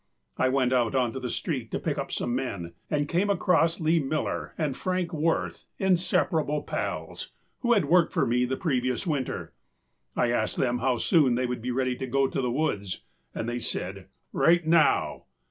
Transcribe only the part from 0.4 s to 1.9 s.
went out on the street to